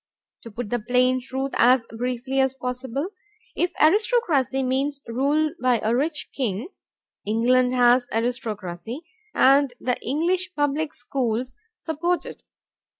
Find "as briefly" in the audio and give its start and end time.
1.59-2.39